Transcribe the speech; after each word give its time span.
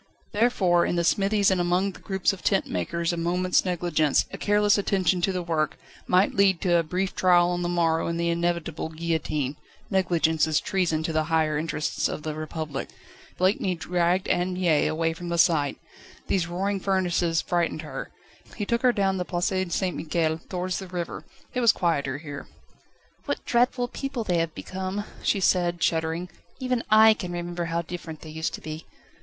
Therefore 0.31 0.83
in 0.83 0.95
the 0.95 1.03
smithies 1.03 1.51
and 1.51 1.61
among 1.61 1.91
the 1.91 1.99
groups 1.99 2.33
of 2.33 2.41
tent 2.41 2.65
makers 2.65 3.13
a 3.13 3.17
moment's 3.17 3.63
negligence, 3.65 4.25
a 4.33 4.37
careless 4.39 4.75
attention 4.75 5.21
to 5.21 5.31
the 5.31 5.43
work, 5.43 5.77
might 6.07 6.33
lead 6.33 6.59
to 6.61 6.77
a 6.77 6.81
brief 6.81 7.13
trial 7.15 7.51
on 7.51 7.61
the 7.61 7.69
morrow 7.69 8.07
and 8.07 8.19
the 8.19 8.29
inevitable 8.31 8.89
guillotine. 8.89 9.57
Negligence 9.91 10.47
is 10.47 10.59
treason 10.59 11.03
to 11.03 11.13
the 11.13 11.25
higher 11.25 11.55
interests 11.55 12.07
of 12.09 12.23
the 12.23 12.33
Republic. 12.33 12.89
Blakeney 13.37 13.75
dragged 13.75 14.27
Anne 14.27 14.53
Mie 14.55 14.87
away 14.87 15.13
from 15.13 15.29
the 15.29 15.37
sight. 15.37 15.77
These 16.25 16.47
roaring 16.47 16.79
furnaces 16.79 17.43
frightened 17.43 17.83
her; 17.83 18.09
he 18.55 18.65
took 18.65 18.81
her 18.81 18.91
down 18.91 19.17
the 19.17 19.23
Place 19.23 19.53
St 19.75 19.95
Michel, 19.95 20.39
towards 20.49 20.79
the 20.79 20.87
river. 20.87 21.25
It 21.53 21.61
was 21.61 21.71
quieter 21.71 22.17
here. 22.17 22.47
"What 23.25 23.45
dreadful 23.45 23.87
people 23.87 24.23
they 24.23 24.39
have 24.39 24.55
become," 24.55 25.03
she 25.21 25.39
said, 25.39 25.83
shuddering; 25.83 26.29
"even 26.59 26.83
I 26.89 27.13
can 27.13 27.31
remember 27.31 27.65
how 27.65 27.83
different 27.83 28.21
they 28.21 28.31
used 28.31 28.55
to 28.55 28.61
be." 28.61 28.87